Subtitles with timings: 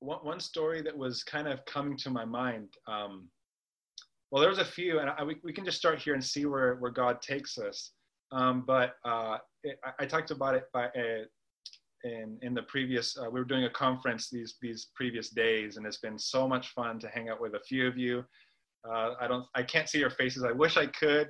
[0.00, 2.68] one, one story that was kind of coming to my mind.
[2.86, 3.28] Um,
[4.30, 6.46] well, there was a few, and I, we, we can just start here and see
[6.46, 7.92] where, where God takes us.
[8.32, 11.24] Um, but uh, it, I, I, talked about it by uh,
[12.02, 13.16] in in the previous.
[13.16, 16.70] Uh, we were doing a conference these these previous days, and it's been so much
[16.70, 18.24] fun to hang out with a few of you.
[18.84, 20.42] Uh, I don't, I can't see your faces.
[20.42, 21.28] I wish I could,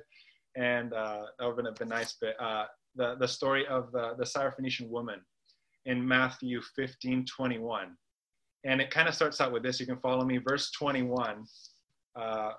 [0.55, 2.17] and uh, that would have been nice.
[2.19, 2.35] But
[2.95, 5.21] the the story of the the Syrophoenician woman
[5.85, 7.95] in Matthew 15, 21.
[8.67, 9.79] And it kind of starts out with this.
[9.79, 10.37] You can follow me.
[10.37, 11.45] Verse 21
[12.19, 12.51] uh,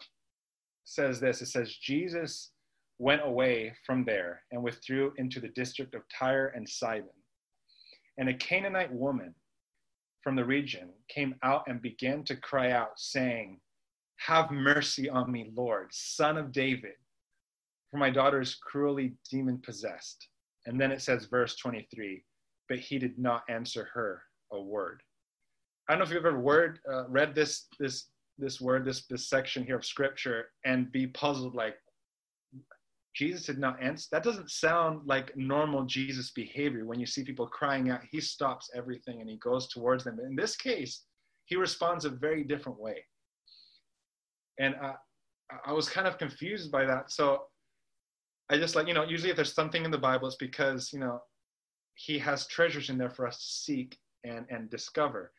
[0.85, 2.51] says this it says, Jesus
[2.99, 7.11] went away from there and withdrew into the district of Tyre and Sidon.
[8.17, 9.35] And a Canaanite woman
[10.25, 13.61] from the region came out and began to cry out, saying,
[14.17, 16.97] Have mercy on me, Lord, son of David,
[17.91, 20.27] for my daughter is cruelly demon possessed.
[20.67, 22.25] And then it says, verse 23,
[22.69, 25.03] but he did not answer her a word.
[25.89, 28.07] I don't know if you've ever word, uh, read this, this,
[28.37, 31.77] this word, this, this section here of scripture and be puzzled like,
[33.15, 34.07] Jesus did not answer.
[34.13, 36.85] That doesn't sound like normal Jesus behavior.
[36.85, 40.21] When you see people crying out, he stops everything and he goes towards them.
[40.21, 41.05] In this case,
[41.47, 43.05] he responds a very different way.
[44.61, 44.95] And I,
[45.67, 47.11] I was kind of confused by that.
[47.11, 47.45] So
[48.51, 51.01] I just like, you know, usually if there's something in the Bible, it's because, you
[51.01, 51.21] know,
[51.95, 55.33] he has treasures in there for us to seek and, and discover.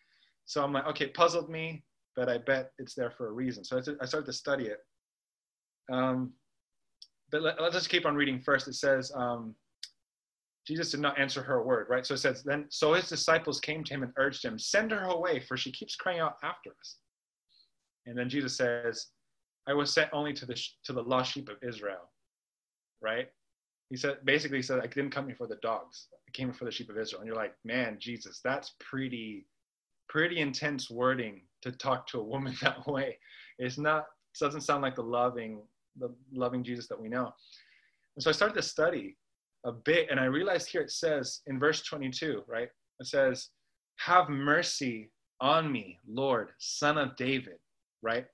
[0.50, 1.83] So I'm like, okay, puzzled me,
[2.16, 3.64] but I bet it's there for a reason.
[3.64, 4.80] So I started to study it.
[5.94, 6.33] Um,
[7.31, 8.67] but let, us just keep on reading first.
[8.67, 9.53] It says, um,
[10.66, 12.03] Jesus did not answer her word, right?
[12.03, 15.03] So it says, then, so his disciples came to him and urged him, send her
[15.03, 16.95] away, for she keeps crying out after us.
[18.08, 19.06] And then Jesus says,
[19.67, 22.09] I was sent only to the, to the lost sheep of Israel,
[23.03, 23.28] right?
[23.91, 26.08] He said, basically, he said, I didn't come here for the dogs.
[26.28, 27.22] I came for the sheep of Israel.
[27.22, 29.45] And you're like, man, Jesus, that's pretty,
[30.09, 33.17] pretty intense wording to talk to a woman that way.
[33.57, 35.61] It's not, it doesn't sound like the loving
[35.97, 37.33] the loving Jesus that we know.
[38.16, 39.17] And so I started to study
[39.66, 42.69] a bit, and I realized here it says in verse 22, right?
[43.00, 43.50] It says,
[43.97, 45.11] Have mercy
[45.41, 47.57] on me, Lord, son of David,
[48.01, 48.25] right?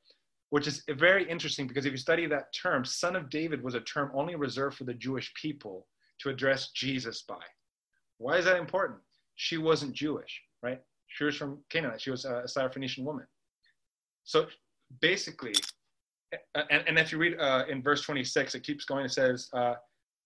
[0.52, 3.82] Which is very interesting because if you study that term, son of David was a
[3.82, 5.88] term only reserved for the Jewish people
[6.22, 7.42] to address Jesus by.
[8.18, 9.00] Why is that important?
[9.36, 10.82] She wasn't Jewish, right?
[11.16, 11.94] She was from Canaan.
[11.98, 13.26] She was a Syrophoenician woman.
[14.26, 14.48] So
[15.00, 15.54] basically,
[16.56, 19.06] and, and if you read uh, in verse 26, it keeps going.
[19.06, 19.76] It says, uh,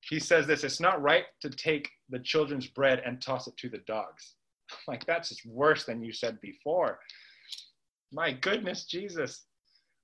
[0.01, 3.69] he says this, it's not right to take the children's bread and toss it to
[3.69, 4.35] the dogs.
[4.87, 6.99] Like, that's just worse than you said before.
[8.11, 9.45] My goodness, Jesus.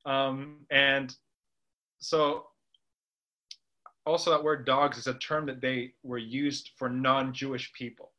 [0.08, 1.16] Um, and
[2.00, 2.48] so
[4.08, 8.12] also that word dogs is a term that they were used for non-Jewish people.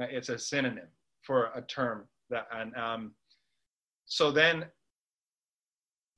[0.00, 0.88] Uh, it's a synonym
[1.26, 3.12] for a term that, and um,
[4.06, 4.66] so then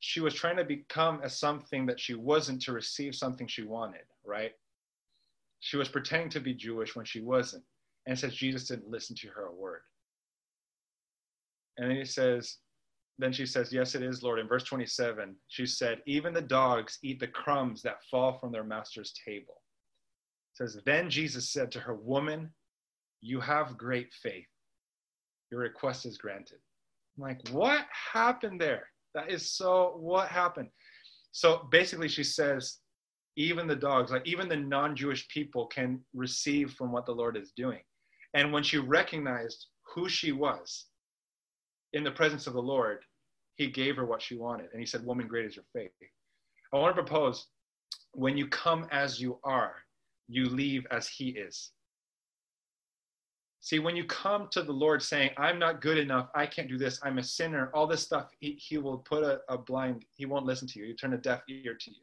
[0.00, 4.04] she was trying to become as something that she wasn't to receive something she wanted,
[4.24, 4.52] right?
[5.60, 7.64] She was pretending to be Jewish when she wasn't.
[8.06, 9.80] And says Jesus didn't listen to her a word.
[11.76, 12.58] And then he says,
[13.18, 14.38] then she says, Yes, it is, Lord.
[14.38, 18.64] In verse 27, she said, Even the dogs eat the crumbs that fall from their
[18.64, 19.62] master's table.
[20.52, 22.50] It says, Then Jesus said to her, Woman,
[23.22, 24.46] you have great faith.
[25.50, 26.58] Your request is granted.
[27.16, 28.88] I'm like, what happened there?
[29.14, 30.68] That is so, what happened?
[31.32, 32.78] So basically, she says,
[33.36, 37.36] even the dogs, like even the non Jewish people, can receive from what the Lord
[37.36, 37.80] is doing.
[38.34, 40.86] And when she recognized who she was
[41.92, 43.04] in the presence of the Lord,
[43.56, 44.68] he gave her what she wanted.
[44.72, 45.90] And he said, Woman, great is your faith.
[46.72, 47.46] I want to propose
[48.12, 49.76] when you come as you are,
[50.28, 51.72] you leave as he is.
[53.60, 56.78] See, when you come to the Lord saying, I'm not good enough, I can't do
[56.78, 60.26] this, I'm a sinner, all this stuff, he, he will put a, a blind, he
[60.26, 60.86] won't listen to you.
[60.86, 62.02] He turn a deaf ear to you.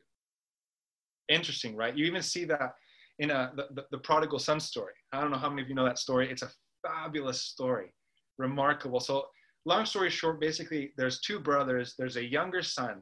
[1.30, 1.96] Interesting, right?
[1.96, 2.75] You even see that
[3.19, 4.94] in a, the, the, the prodigal son story.
[5.13, 6.30] I don't know how many of you know that story.
[6.30, 6.52] It's a
[6.86, 7.94] fabulous story,
[8.38, 9.00] remarkable.
[9.00, 9.28] So,
[9.66, 13.01] long story short, basically, there's two brothers, there's a younger son,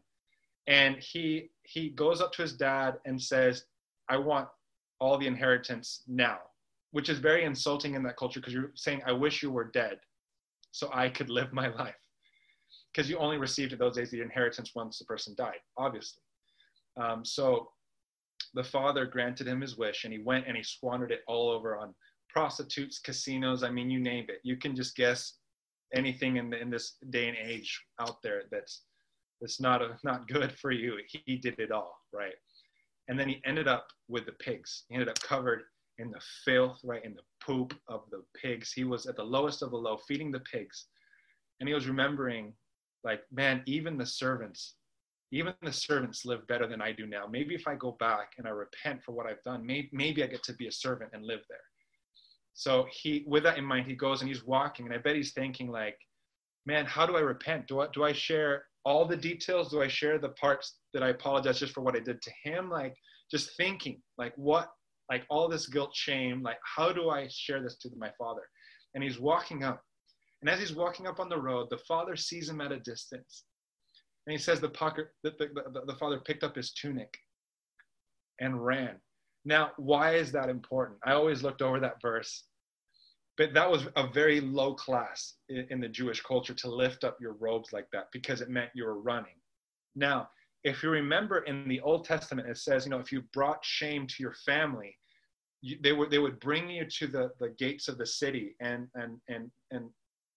[0.68, 3.66] and he he goes up to his dad and says,
[4.10, 4.48] I want
[5.00, 6.38] all the inheritance now
[6.92, 9.98] which is very insulting in that culture because you're saying, I wish you were dead
[10.72, 11.96] so I could live my life.
[12.94, 16.22] Because you only received in those days the inheritance once the person died, obviously.
[16.98, 17.70] Um, so
[18.54, 21.78] the father granted him his wish and he went and he squandered it all over
[21.78, 21.96] on
[22.30, 23.64] prostitutes, casinos.
[23.64, 24.40] I mean, you name it.
[24.44, 25.36] You can just guess
[25.94, 28.84] anything in, the, in this day and age out there that's
[29.42, 30.98] that's not a, not good for you.
[31.08, 32.34] He, he did it all, right?
[33.08, 34.84] And then he ended up with the pigs.
[34.88, 35.64] He ended up covered
[36.02, 38.74] in the filth, right, in the poop of the pigs.
[38.74, 40.88] He was at the lowest of the low, feeding the pigs.
[41.60, 42.54] and he was remembering,
[43.04, 44.76] like, man, even the servants,
[45.32, 47.26] even the servants live better than I do now.
[47.28, 50.28] Maybe if I go back and I repent for what I've done, maybe, maybe I
[50.28, 51.60] get to be a servant and live there.
[52.54, 55.34] So he, with that in mind, he goes and he's walking, and I bet he's
[55.34, 55.98] thinking like,
[56.66, 57.68] man, how do I repent?
[57.68, 59.70] Do I do I share all the details?
[59.70, 62.70] Do I share the parts that I apologize just for what I did to him?
[62.70, 62.96] Like
[63.30, 64.70] just thinking, like what,
[65.12, 68.42] like all this guilt, shame, like how do I share this to my father?
[68.96, 69.84] And he's walking up,
[70.42, 73.44] and as he's walking up on the road, the father sees him at a distance,
[74.26, 77.14] and he says the pocket, the, the, the, the father picked up his tunic
[78.40, 78.96] and ran.
[79.46, 80.98] Now, why is that important?
[81.06, 82.46] I always looked over that verse
[83.38, 87.18] but that was a very low class in, in, the Jewish culture to lift up
[87.20, 89.34] your robes like that because it meant you were running.
[89.96, 90.30] Now,
[90.64, 94.06] if you remember in the Old Testament, it says, you know, if you brought shame
[94.06, 94.96] to your family,
[95.62, 98.88] you, they would they would bring you to the, the gates of the city, and
[98.96, 99.90] and and and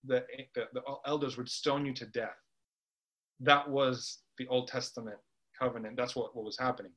[0.06, 0.24] the,
[0.54, 2.36] the the elders would stone you to death.
[3.40, 5.18] That was the Old Testament
[5.58, 5.96] covenant.
[5.96, 6.92] That's what, what was happening.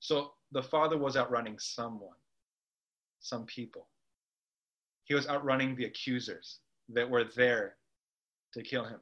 [0.00, 2.16] So the father was outrunning someone,
[3.20, 3.88] some people
[5.06, 6.58] he was outrunning the accusers
[6.92, 7.76] that were there
[8.52, 9.00] to kill him.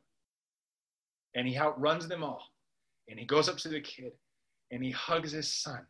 [1.34, 2.43] And he outruns them all.
[3.08, 4.12] And he goes up to the kid
[4.70, 5.81] and he hugs his son.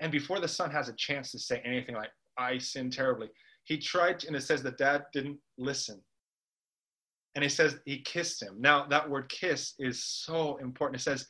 [0.00, 3.28] And before the son has a chance to say anything like, I sinned terribly,
[3.64, 6.00] he tried, to, and it says the dad didn't listen.
[7.34, 8.56] And he says he kissed him.
[8.58, 11.00] Now, that word kiss is so important.
[11.00, 11.26] It says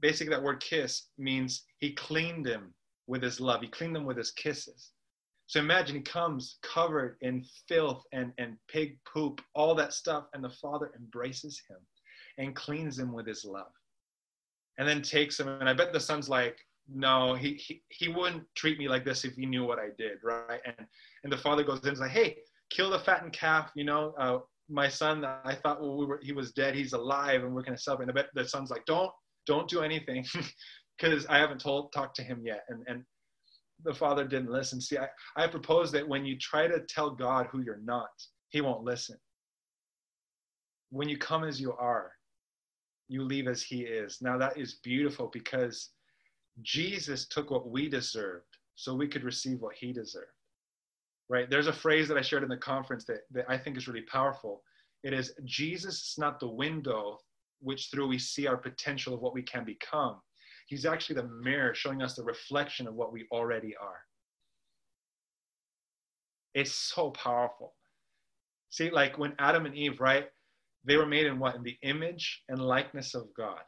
[0.00, 2.72] basically that word kiss means he cleaned him
[3.06, 4.92] with his love, he cleaned him with his kisses.
[5.48, 10.42] So imagine he comes covered in filth and, and pig poop, all that stuff, and
[10.42, 11.76] the father embraces him
[12.38, 13.70] and cleans him with his love.
[14.78, 16.58] And then takes him, and I bet the son's like,
[16.92, 20.18] no, he, he, he wouldn't treat me like this if he knew what I did,
[20.22, 20.60] right?
[20.64, 20.86] And,
[21.24, 22.38] and the father goes in and is like, hey,
[22.70, 24.38] kill the fattened calf, you know, uh,
[24.68, 27.76] my son, I thought well, we were, he was dead, he's alive, and we're going
[27.76, 28.06] to celebrate.
[28.06, 29.10] And bet the son's like, don't,
[29.46, 30.24] don't do anything
[30.98, 32.64] because I haven't told, talked to him yet.
[32.68, 33.04] And, and
[33.84, 34.80] the father didn't listen.
[34.80, 38.08] See, I, I propose that when you try to tell God who you're not,
[38.48, 39.16] he won't listen.
[40.90, 42.12] When you come as you are,
[43.08, 44.18] you leave as he is.
[44.20, 45.90] Now that is beautiful because
[46.62, 50.26] Jesus took what we deserved so we could receive what he deserved.
[51.28, 51.50] Right?
[51.50, 54.02] There's a phrase that I shared in the conference that, that I think is really
[54.02, 54.62] powerful.
[55.02, 57.18] It is Jesus is not the window
[57.60, 60.20] which through we see our potential of what we can become.
[60.66, 64.00] He's actually the mirror showing us the reflection of what we already are.
[66.54, 67.74] It's so powerful.
[68.70, 70.26] See, like when Adam and Eve, right?
[70.84, 71.54] They were made in what?
[71.56, 73.60] In the image and likeness of God.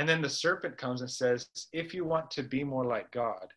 [0.00, 3.52] And then the serpent comes and says, if you want to be more like God,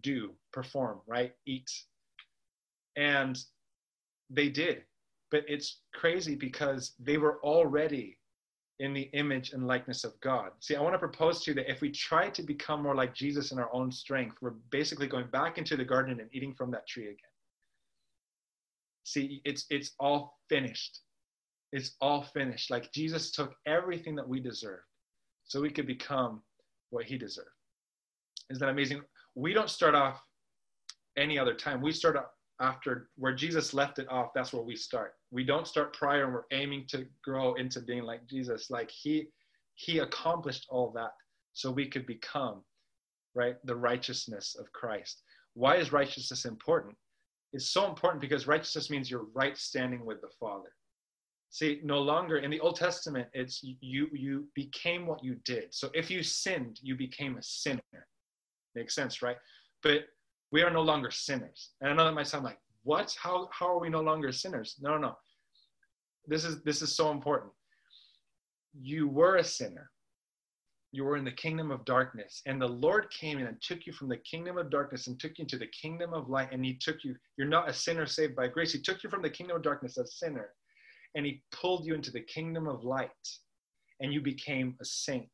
[0.00, 1.32] do, perform, right?
[1.44, 1.68] Eat.
[2.96, 3.36] And
[4.30, 4.84] they did.
[5.32, 8.16] But it's crazy because they were already
[8.78, 10.52] in the image and likeness of God.
[10.60, 13.12] See, I want to propose to you that if we try to become more like
[13.12, 16.70] Jesus in our own strength, we're basically going back into the garden and eating from
[16.70, 17.16] that tree again.
[19.02, 21.00] See, it's it's all finished.
[21.72, 22.70] It's all finished.
[22.70, 24.84] Like Jesus took everything that we deserved
[25.48, 26.42] so we could become
[26.90, 27.48] what he deserved.
[28.50, 29.02] Isn't that amazing?
[29.34, 30.20] We don't start off
[31.16, 31.82] any other time.
[31.82, 32.26] We start off
[32.60, 35.14] after where Jesus left it off, that's where we start.
[35.30, 38.70] We don't start prior and we're aiming to grow into being like Jesus.
[38.70, 39.28] Like he
[39.74, 41.12] he accomplished all that
[41.52, 42.62] so we could become
[43.34, 45.22] right the righteousness of Christ.
[45.54, 46.96] Why is righteousness important?
[47.52, 50.70] It's so important because righteousness means you're right standing with the Father.
[51.50, 55.74] See, no longer in the Old Testament, it's you you became what you did.
[55.74, 57.80] So if you sinned, you became a sinner.
[58.74, 59.36] Makes sense, right?
[59.82, 60.04] But
[60.50, 61.70] we are no longer sinners.
[61.80, 63.14] And I know that might sound like, what?
[63.20, 64.76] How, how are we no longer sinners?
[64.80, 65.16] No, no, no.
[66.26, 67.52] This is, this is so important.
[68.78, 69.90] You were a sinner.
[70.92, 72.40] You were in the kingdom of darkness.
[72.46, 75.38] And the Lord came in and took you from the kingdom of darkness and took
[75.38, 76.48] you into the kingdom of light.
[76.52, 78.72] And he took you, you're not a sinner saved by grace.
[78.72, 80.50] He took you from the kingdom of darkness, a sinner,
[81.14, 83.10] and he pulled you into the kingdom of light.
[84.00, 85.28] And you became a saint.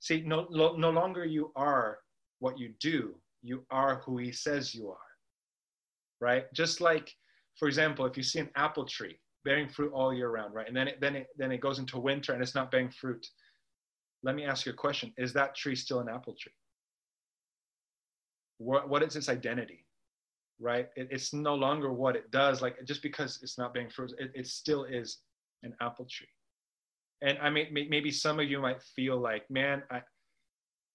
[0.00, 1.98] See, no, no longer you are
[2.40, 4.96] what you do, you are who he says you are.
[6.20, 6.52] Right?
[6.52, 7.14] Just like,
[7.56, 10.66] for example, if you see an apple tree bearing fruit all year round, right?
[10.66, 13.26] And then it, then it, then it goes into winter and it's not bearing fruit.
[14.22, 15.12] Let me ask you a question.
[15.16, 16.52] Is that tree still an apple tree?
[18.58, 19.86] What, what is its identity?
[20.60, 20.88] Right?
[20.96, 22.60] It, it's no longer what it does.
[22.60, 25.18] Like just because it's not being fruit, it, it still is
[25.62, 26.28] an apple tree.
[27.22, 30.02] And I mean, maybe some of you might feel like, man, I,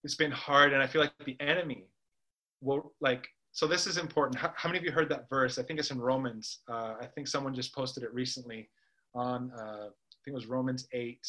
[0.04, 1.86] it's been hard, and I feel like the enemy
[2.62, 4.38] will like, so this is important.
[4.38, 5.58] How, how, many of you heard that verse?
[5.58, 6.60] I think it's in Romans.
[6.70, 8.70] Uh, I think someone just posted it recently
[9.14, 11.20] on, uh, I think it was Romans 8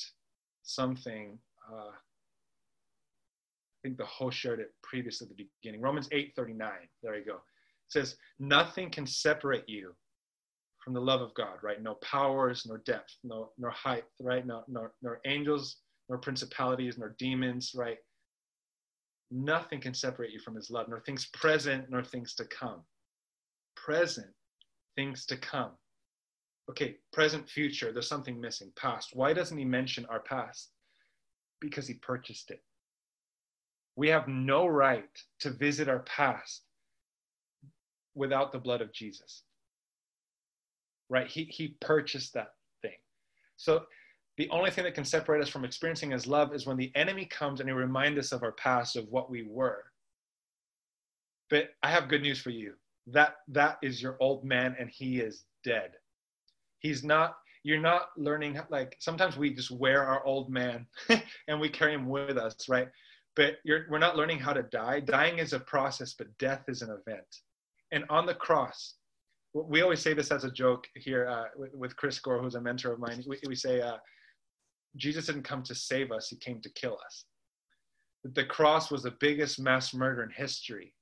[0.62, 1.38] something.
[1.70, 5.80] Uh, I think the host shared it previously at the beginning.
[5.80, 6.70] Romans 8 39.
[7.02, 7.40] There you go.
[7.88, 9.94] Says, Nothing can separate you
[10.86, 11.82] from the love of God, right?
[11.82, 14.46] No powers, nor depth, no nor height, right?
[14.46, 15.78] No, nor, nor angels,
[16.08, 17.98] nor principalities, nor demons, right?
[19.30, 22.82] Nothing can separate you from his love, nor things present, nor things to come.
[23.74, 24.28] Present,
[24.94, 25.72] things to come.
[26.70, 28.72] Okay, present, future, there's something missing.
[28.76, 29.10] Past.
[29.12, 30.70] Why doesn't he mention our past?
[31.60, 32.62] Because he purchased it.
[33.96, 35.08] We have no right
[35.40, 36.65] to visit our past
[38.16, 39.42] without the blood of Jesus.
[41.08, 41.28] Right?
[41.28, 42.96] He, he purchased that thing.
[43.56, 43.84] So
[44.36, 47.24] the only thing that can separate us from experiencing his love is when the enemy
[47.26, 49.84] comes and he reminds us of our past, of what we were.
[51.48, 52.74] But I have good news for you.
[53.06, 55.92] That that is your old man and he is dead.
[56.80, 60.86] He's not you're not learning like sometimes we just wear our old man
[61.48, 62.88] and we carry him with us, right?
[63.36, 65.00] But we're not learning how to die.
[65.00, 67.40] Dying is a process, but death is an event.
[67.92, 68.94] And on the cross,
[69.54, 72.60] we always say this as a joke here uh, with, with, Chris Gore, who's a
[72.60, 73.22] mentor of mine.
[73.26, 73.96] We, we say, uh,
[74.96, 77.24] Jesus didn't come to save us, he came to kill us.
[78.24, 80.92] The cross was the biggest mass murder in history.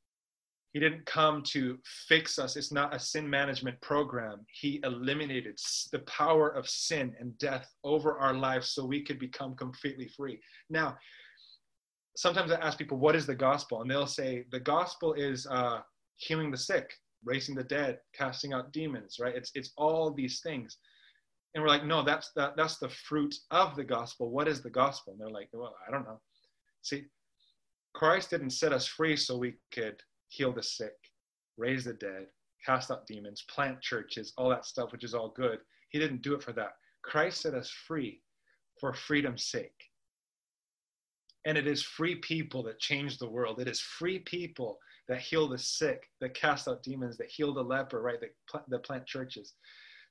[0.73, 2.57] He didn't come to fix us.
[2.57, 4.45] It's not a sin management program.
[4.51, 5.57] He eliminated
[5.93, 10.41] the power of sin and death over our lives so we could become completely free.
[10.69, 10.97] Now,
[12.17, 13.83] sometimes I ask people, what is the gospel?
[13.83, 15.79] And they'll say, the gospel is uh,
[16.17, 16.93] healing the sick,
[17.25, 19.35] raising the dead, casting out demons, right?
[19.35, 20.79] It's, it's all these things.
[21.55, 24.31] And we're like no that's the, that's the fruit of the gospel.
[24.31, 25.13] What is the gospel?
[25.13, 26.21] And they're like well i don't know.
[26.83, 27.05] See
[27.95, 30.95] christ didn't set us free so we could heal the sick
[31.57, 32.27] raise the dead
[32.67, 35.61] cast out demons plant churches all that stuff which is all good.
[35.91, 36.73] He didn't do it for that.
[37.03, 38.21] Christ set us free
[38.81, 39.91] for freedom's sake.
[41.47, 43.61] And it is free people that change the world.
[43.61, 47.63] It is free people that heal the sick that cast out demons that heal the
[47.63, 49.55] leper right that, pl- that plant churches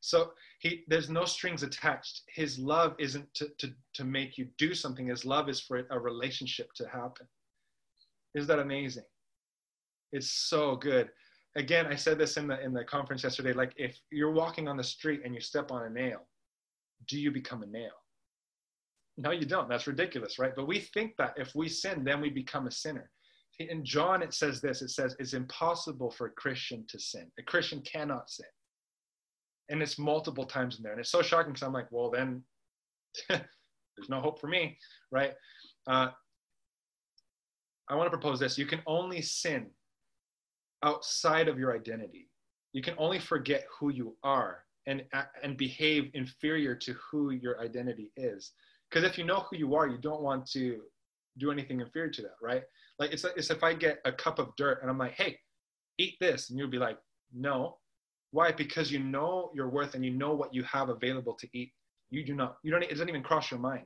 [0.03, 2.23] so he there's no strings attached.
[2.27, 5.07] His love isn't to, to, to make you do something.
[5.07, 7.25] His love is for a relationship to happen.
[8.35, 9.05] Is that amazing?
[10.11, 11.09] It's so good.
[11.55, 13.53] Again, I said this in the in the conference yesterday.
[13.53, 16.27] Like if you're walking on the street and you step on a nail,
[17.07, 17.95] do you become a nail?
[19.15, 19.69] No, you don't.
[19.69, 20.53] That's ridiculous, right?
[20.53, 23.09] But we think that if we sin, then we become a sinner.
[23.59, 27.31] In John, it says this it says, it's impossible for a Christian to sin.
[27.39, 28.47] A Christian cannot sin.
[29.69, 30.91] And it's multiple times in there.
[30.91, 32.43] And it's so shocking because i'm like well then
[33.29, 34.77] there's no hope for me
[35.11, 35.33] right?
[35.87, 36.07] Uh,
[37.89, 38.57] i want to propose this.
[38.57, 39.67] You can only sin
[40.83, 42.29] outside of your identity.
[42.73, 45.03] You can only forget who you are and
[45.43, 48.51] and behave inferior to who your identity is.
[48.89, 50.81] Because if you know who you are you don't want to
[51.37, 52.63] do anything inferior to that right
[52.99, 55.37] like it's it's if i get a cup of dirt and i'm like hey
[55.97, 56.97] eat this and you'll be like
[57.33, 57.77] no
[58.33, 58.51] why?
[58.51, 61.71] Because you know your worth and you know what you have available to eat.
[62.09, 63.85] You do not, you don't, it doesn't even cross your mind.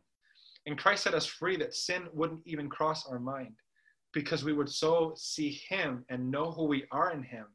[0.66, 3.56] And Christ set us free that sin wouldn't even cross our mind
[4.14, 7.46] because we would so see Him and know who we are in Him,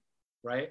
[0.45, 0.69] right?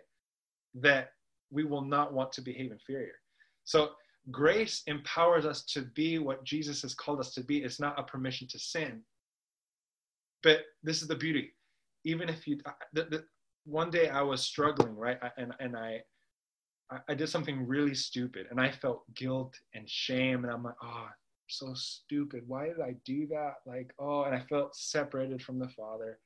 [0.76, 1.10] That
[1.50, 3.16] we will not want to behave inferior.
[3.64, 3.90] So
[4.30, 7.64] grace empowers us to be what Jesus has called us to be.
[7.64, 9.02] It's not a permission to sin.
[10.44, 11.54] But this is the beauty.
[12.06, 12.58] Even if you,
[12.94, 13.24] the, the,
[13.66, 15.18] one day I was struggling, right?
[15.38, 16.02] And, and I,
[17.08, 20.44] I did something really stupid and I felt guilt and shame.
[20.44, 21.08] And I'm like, oh,
[21.48, 22.44] so stupid.
[22.48, 23.56] Why did I do that?
[23.66, 26.20] Like, oh, and I felt separated from the Father.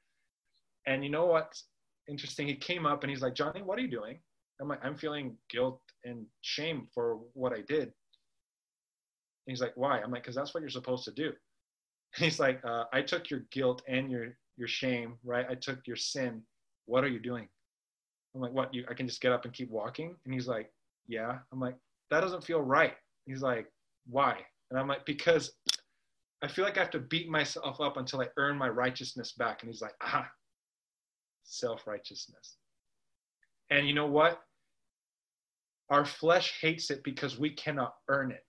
[0.88, 1.66] And you know what's
[2.08, 2.48] interesting?
[2.48, 4.20] He came up and he's like, Johnny, what are you doing?
[4.62, 7.84] I'm like, I'm feeling guilt and shame for what I did.
[7.84, 10.00] And he's like, why?
[10.00, 11.34] I'm like, because that's what you're supposed to do.
[12.18, 15.46] He's like, uh, I took your guilt and your your shame, right?
[15.50, 16.42] I took your sin.
[16.86, 17.48] What are you doing?
[18.34, 18.74] I'm like, what?
[18.74, 20.16] You, I can just get up and keep walking?
[20.26, 20.72] And he's like,
[21.08, 21.40] yeah.
[21.52, 21.76] I'm like,
[22.12, 22.94] that doesn't feel right.
[23.26, 23.68] He's like,
[24.08, 24.38] why?
[24.70, 25.52] And I'm like, because
[26.42, 29.62] I feel like I have to beat myself up until I earn my righteousness back.
[29.62, 30.28] And he's like, ah,
[31.44, 32.58] self righteousness.
[33.70, 34.42] And you know what?
[35.90, 38.44] Our flesh hates it because we cannot earn it.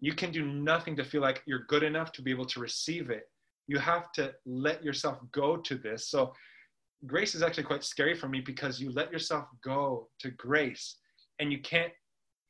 [0.00, 3.10] You can do nothing to feel like you're good enough to be able to receive
[3.10, 3.24] it.
[3.66, 6.08] You have to let yourself go to this.
[6.08, 6.32] So
[7.06, 10.96] grace is actually quite scary for me because you let yourself go to grace
[11.38, 11.92] and you can't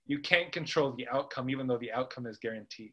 [0.07, 2.93] you can't control the outcome even though the outcome is guaranteed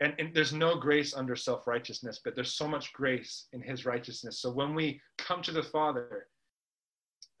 [0.00, 4.40] and, and there's no grace under self-righteousness but there's so much grace in his righteousness
[4.40, 6.26] so when we come to the father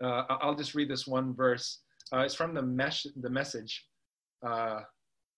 [0.02, 3.86] uh, i'll just read this one verse uh, it's from the, mesh, the message
[4.44, 4.80] Uh,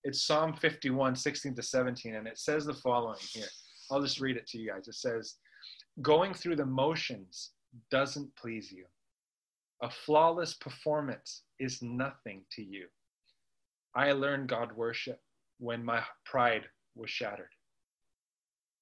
[0.06, 3.48] it's Psalm 51, 16 to 17, and it says the following here.
[3.90, 4.86] I'll just read it to you guys.
[4.86, 5.34] It says,
[6.00, 7.50] Going through the motions
[7.90, 8.84] doesn't please you.
[9.82, 12.86] A flawless performance is nothing to you.
[13.96, 15.18] I learned God worship
[15.58, 17.50] when my pride was shattered.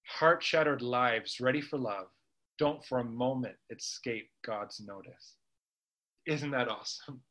[0.06, 2.08] Heart shattered lives ready for love
[2.58, 5.36] don't for a moment escape God's notice.
[6.26, 7.22] Isn't that awesome?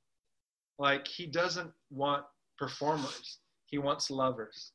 [0.80, 2.24] Like, He doesn't want
[2.58, 3.38] performers,
[3.74, 4.72] He wants lovers.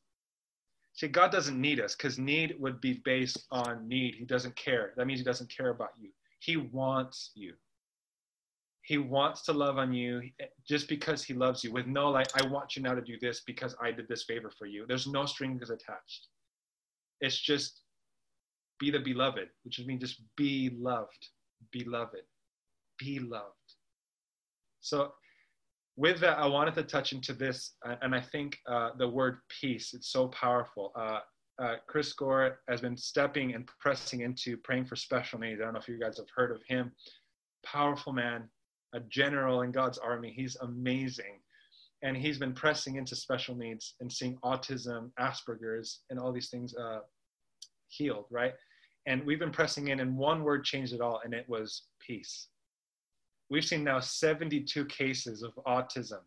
[0.94, 4.16] See, God doesn't need us because need would be based on need.
[4.16, 4.92] He doesn't care.
[4.96, 6.10] That means He doesn't care about you.
[6.40, 7.52] He wants you.
[8.82, 12.26] He wants to love on you eh, just because He loves you, with no, like,
[12.34, 14.84] I want you now to do this because I did this favor for you.
[14.88, 16.26] There's no strings attached.
[17.20, 17.82] It's just
[18.80, 21.28] be the beloved, which means just be loved,
[21.70, 22.24] beloved,
[22.98, 23.76] be loved.
[24.80, 25.12] So,
[25.98, 29.38] with that, I wanted to touch into this, uh, and I think uh, the word
[29.60, 30.92] peace, it's so powerful.
[30.94, 31.18] Uh,
[31.60, 35.60] uh, Chris Gore has been stepping and pressing into praying for special needs.
[35.60, 36.92] I don't know if you guys have heard of him.
[37.66, 38.44] Powerful man,
[38.94, 40.32] a general in God's army.
[40.34, 41.40] He's amazing.
[42.04, 46.76] And he's been pressing into special needs and seeing autism, Asperger's, and all these things
[46.76, 47.00] uh,
[47.88, 48.54] healed, right?
[49.06, 52.46] And we've been pressing in, and one word changed it all, and it was peace.
[53.50, 56.20] We've seen now 72 cases of autism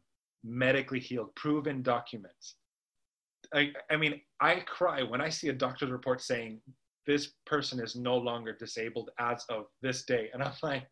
[0.43, 2.55] medically healed, proven documents.
[3.53, 6.61] I, I mean, I cry when I see a doctor's report saying
[7.05, 10.29] this person is no longer disabled as of this day.
[10.33, 10.87] And I'm like,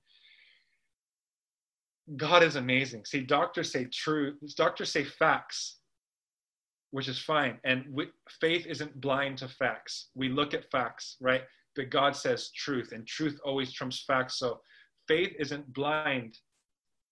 [2.18, 3.06] God is amazing.
[3.06, 5.78] See, doctors say truth, doctors say facts,
[6.92, 7.58] which is fine.
[7.64, 8.08] And we,
[8.42, 10.10] faith isn't blind to facts.
[10.16, 11.44] We look at facts, right?
[11.80, 14.38] but God says truth, and truth always trumps facts.
[14.38, 14.60] So
[15.10, 16.38] faith isn't blind,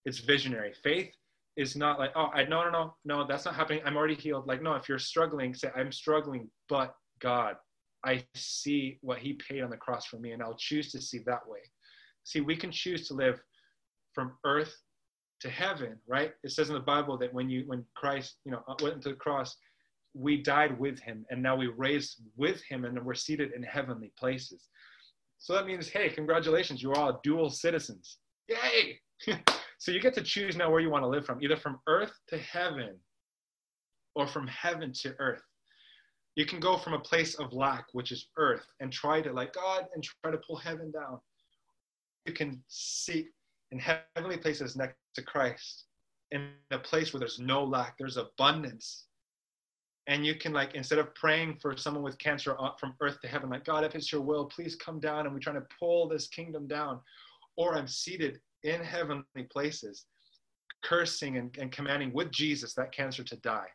[0.06, 0.72] it's visionary.
[0.82, 1.12] Faith
[1.56, 3.82] is not like, oh, I no, no, no, no, that's not happening.
[3.84, 4.46] I'm already healed.
[4.46, 7.56] Like, no, if you're struggling, say, I'm struggling, but God,
[8.06, 11.18] I see what He paid on the cross for me, and I'll choose to see
[11.26, 11.58] that way.
[12.22, 13.40] See, we can choose to live
[14.14, 14.74] from earth
[15.40, 16.32] to heaven, right?
[16.44, 19.14] It says in the Bible that when you when Christ, you know, went to the
[19.16, 19.56] cross,
[20.14, 24.12] we died with him and now we raised with him and we're seated in heavenly
[24.18, 24.68] places.
[25.38, 28.18] So that means, hey, congratulations, you're all dual citizens.
[28.48, 29.00] Yay!
[29.78, 32.12] so you get to choose now where you want to live from, either from earth
[32.28, 32.96] to heaven
[34.14, 35.42] or from heaven to earth.
[36.34, 39.52] You can go from a place of lack, which is earth, and try to like
[39.52, 41.18] God and try to pull heaven down.
[42.26, 43.26] You can seek
[43.70, 45.86] in heavenly places next to Christ,
[46.30, 49.07] in a place where there's no lack, there's abundance,
[50.08, 53.50] and you can like instead of praying for someone with cancer from earth to heaven
[53.50, 56.26] like god if it's your will please come down and we're trying to pull this
[56.28, 56.98] kingdom down
[57.56, 60.06] or i'm seated in heavenly places
[60.82, 63.68] cursing and, and commanding with jesus that cancer to die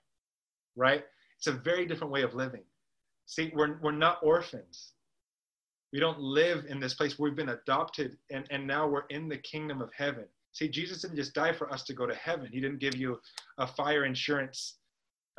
[0.76, 1.04] right?
[1.38, 2.64] It's a very different way of living.
[3.26, 4.94] See we're, we're not orphans.
[5.92, 7.20] We don't live in this place.
[7.20, 10.26] We've been adopted and, and now we're in the kingdom of heaven.
[10.52, 12.50] See jesus didn't just die for us to go to heaven.
[12.52, 13.20] He didn't give you
[13.58, 14.76] a fire insurance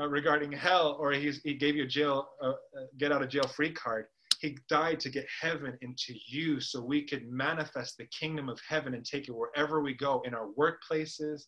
[0.00, 2.54] uh, regarding hell or he's, he gave you a jail uh, uh,
[2.98, 4.06] get out of jail free card
[4.40, 8.92] he died to get heaven into you so we could manifest the kingdom of heaven
[8.92, 11.44] and take it wherever we go in our workplaces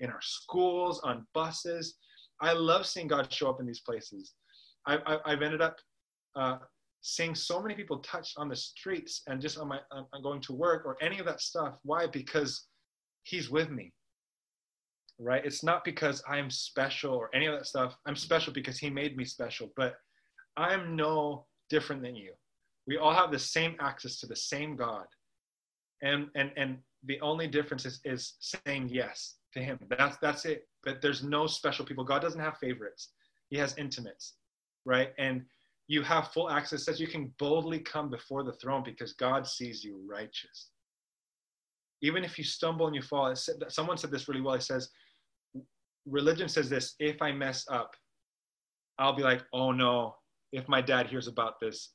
[0.00, 1.96] in our schools on buses.
[2.40, 4.34] I love seeing god show up in these places.
[4.86, 5.76] I, have ended up
[6.34, 6.56] uh,
[7.02, 9.78] seeing so many people touched on the streets and just on my
[10.22, 11.76] going to work or any of that stuff.
[11.82, 12.06] Why?
[12.06, 12.66] Because
[13.24, 13.92] he's with me
[15.20, 15.44] right?
[15.44, 17.96] It's not because I'm special or any of that stuff.
[18.06, 19.96] I'm special because he made me special, but
[20.56, 22.32] I'm no different than you.
[22.86, 25.04] We all have the same access to the same God.
[26.02, 29.78] And and and the only difference is, is saying yes to him.
[29.90, 30.66] That's that's it.
[30.82, 32.04] But there's no special people.
[32.04, 33.10] God doesn't have favorites.
[33.50, 34.34] He has intimates,
[34.86, 35.10] right?
[35.18, 35.42] And
[35.88, 39.84] you have full access that you can boldly come before the throne because God sees
[39.84, 40.70] you righteous.
[42.00, 43.34] Even if you stumble and you fall,
[43.68, 44.54] someone said this really well.
[44.54, 44.88] He says,
[46.06, 47.94] religion says this if I mess up,
[48.98, 50.14] I'll be like, oh no,
[50.52, 51.90] if my dad hears about this,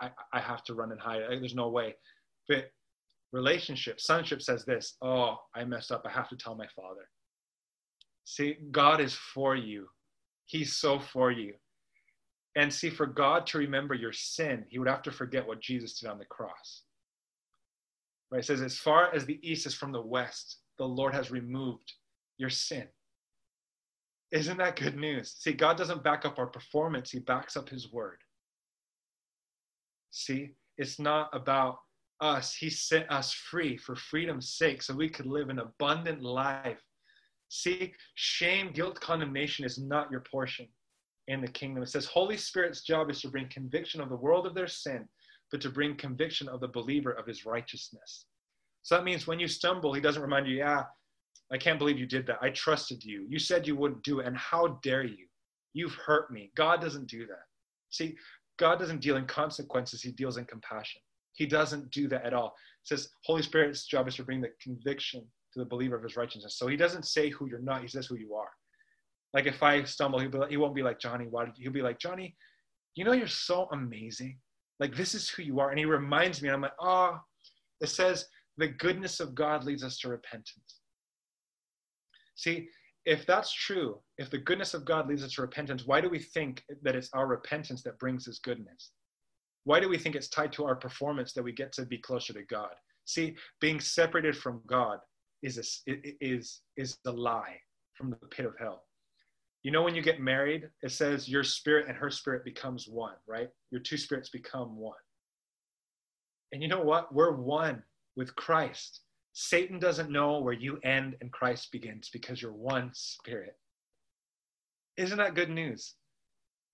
[0.00, 1.22] I, I have to run and hide.
[1.28, 1.94] There's no way.
[2.48, 2.70] But
[3.32, 6.02] relationship, sonship says this oh, I messed up.
[6.06, 7.08] I have to tell my father.
[8.24, 9.88] See, God is for you,
[10.46, 11.54] He's so for you.
[12.56, 15.98] And see, for God to remember your sin, He would have to forget what Jesus
[15.98, 16.82] did on the cross.
[18.30, 18.40] Right?
[18.40, 21.92] It says, as far as the east is from the west, the Lord has removed
[22.36, 22.86] your sin.
[24.30, 25.36] Isn't that good news?
[25.38, 28.18] See, God doesn't back up our performance, He backs up His word.
[30.10, 31.78] See, it's not about
[32.20, 32.54] us.
[32.54, 36.82] He set us free for freedom's sake so we could live an abundant life
[37.48, 40.68] See, shame, guilt, condemnation is not your portion
[41.28, 41.82] in the kingdom.
[41.82, 45.08] It says, Holy Spirit's job is to bring conviction of the world of their sin,
[45.50, 48.26] but to bring conviction of the believer of his righteousness.
[48.82, 50.84] So that means when you stumble, he doesn't remind you, yeah,
[51.52, 52.38] I can't believe you did that.
[52.42, 53.26] I trusted you.
[53.28, 54.26] You said you wouldn't do it.
[54.26, 55.26] And how dare you?
[55.72, 56.50] You've hurt me.
[56.56, 57.44] God doesn't do that.
[57.90, 58.16] See,
[58.58, 61.00] God doesn't deal in consequences, He deals in compassion.
[61.34, 62.48] He doesn't do that at all.
[62.48, 66.16] It says, Holy Spirit's job is to bring the conviction to the believer of his
[66.16, 66.56] righteousness.
[66.58, 68.50] So he doesn't say who you're not, he says who you are.
[69.32, 71.26] Like if I stumble, he'll be like, he won't be like Johnny.
[71.28, 71.64] Why did you?
[71.64, 72.34] he'll be like Johnny?
[72.94, 74.38] You know you're so amazing.
[74.80, 76.48] Like this is who you are, and he reminds me.
[76.48, 77.18] And I'm like, oh.
[77.80, 80.77] It says the goodness of God leads us to repentance.
[82.38, 82.68] See,
[83.04, 86.20] if that's true, if the goodness of God leads us to repentance, why do we
[86.20, 88.92] think that it's our repentance that brings His goodness?
[89.64, 92.32] Why do we think it's tied to our performance that we get to be closer
[92.32, 92.70] to God?
[93.06, 95.00] See, being separated from God
[95.42, 97.56] is a, is is a lie
[97.94, 98.84] from the pit of hell.
[99.64, 103.16] You know, when you get married, it says your spirit and her spirit becomes one,
[103.26, 103.48] right?
[103.72, 104.94] Your two spirits become one.
[106.52, 107.12] And you know what?
[107.12, 107.82] We're one
[108.16, 109.00] with Christ.
[109.40, 113.56] Satan doesn't know where you end and Christ begins because you're one spirit.
[114.96, 115.94] Isn't that good news?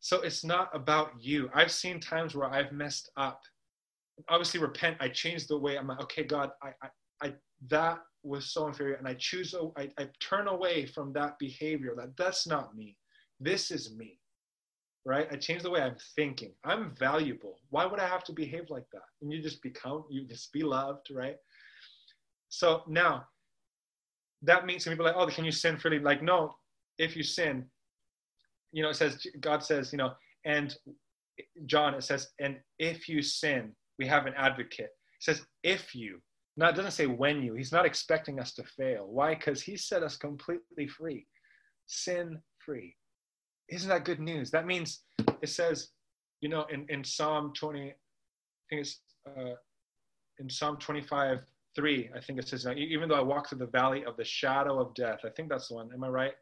[0.00, 1.50] So it's not about you.
[1.53, 3.42] I've seen times where I've messed up.
[4.31, 4.96] Obviously, repent.
[4.98, 7.35] I changed the way I'm like, okay, God, I, I, I
[7.68, 9.55] that was so inferior, and I choose.
[9.55, 11.92] Oh, I, I turn away from that behavior.
[11.94, 12.96] That that's not me.
[13.40, 14.18] This is me,
[15.05, 15.29] right?
[15.31, 16.53] I change the way I'm thinking.
[16.64, 17.59] I'm valuable.
[17.68, 19.03] Why would I have to behave like that?
[19.20, 20.05] And you just become.
[20.09, 21.37] You just be loved, right?
[22.48, 23.26] So now,
[24.42, 25.98] that means some people like, oh, can you sin freely?
[25.98, 26.57] Like, no.
[26.98, 27.64] If you sin,
[28.72, 30.12] you know, it says, God says, you know,
[30.44, 30.76] and
[31.66, 34.90] John, it says, and if you sin, we have an advocate.
[34.90, 36.20] It says, if you,
[36.57, 37.54] now it doesn't say when you.
[37.54, 39.07] He's not expecting us to fail.
[39.09, 39.35] Why?
[39.35, 41.26] Because he set us completely free,
[41.87, 42.94] sin free.
[43.68, 44.50] Isn't that good news?
[44.50, 45.00] That means
[45.42, 45.88] it says,
[46.40, 47.94] you know, in, in Psalm 20, I
[48.68, 49.54] think it's uh,
[50.38, 51.40] in Psalm 25,
[51.74, 54.80] 3, I think it says, even though I walk through the valley of the shadow
[54.80, 55.90] of death, I think that's the one.
[55.92, 56.34] Am I right?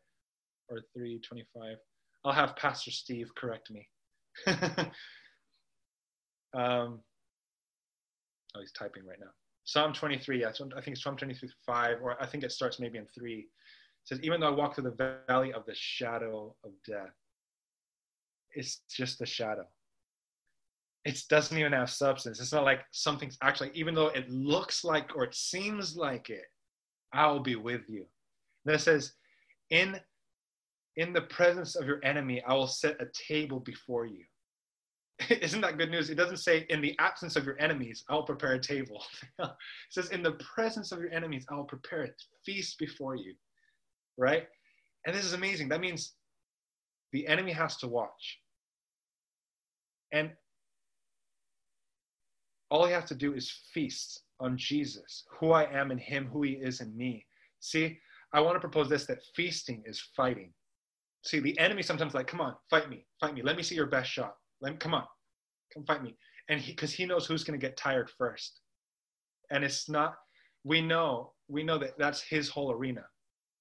[0.69, 1.77] Or 325.
[2.25, 3.89] I'll have Pastor Steve correct me.
[6.55, 7.01] um,
[8.55, 9.31] oh, he's typing right now.
[9.65, 12.99] Psalm 23, yeah, I think it's Psalm 23, 5, or I think it starts maybe
[12.99, 13.39] in 3.
[13.39, 13.47] It
[14.05, 17.15] says, Even though I walk through the valley of the shadow of death,
[18.55, 19.67] it's just a shadow.
[21.05, 22.41] It doesn't even have substance.
[22.41, 26.45] It's not like something's actually, even though it looks like or it seems like it,
[27.13, 28.05] I'll be with you.
[28.65, 29.13] Then it says,
[29.71, 29.99] In
[30.97, 34.25] in the presence of your enemy, I will set a table before you.
[35.31, 36.11] Isn't that good news?
[36.11, 39.03] It doesn't say, in the absence of your enemies, I'll prepare a table.
[39.39, 39.51] it
[39.91, 42.09] says, in the presence of your enemies, I'll prepare a
[42.45, 43.35] feast before you.
[44.19, 44.47] Right?
[45.07, 45.69] And this is amazing.
[45.71, 46.15] That means
[47.13, 48.39] the enemy has to watch.
[50.13, 50.31] And
[52.73, 56.43] all he has to do is feast on Jesus, who I am in him, who
[56.43, 57.27] he is in me.
[57.61, 57.99] See,
[58.33, 60.55] I want to propose this that feasting is fighting.
[61.23, 63.43] See, the enemy sometimes like, come on, fight me, fight me.
[63.43, 64.37] Let me see your best shot.
[64.63, 65.05] Let me, come on,
[65.75, 66.17] come fight me.
[66.49, 68.61] And he, because he knows who's going to get tired first.
[69.51, 70.15] And it's not,
[70.65, 73.05] we know, we know that that's his whole arena,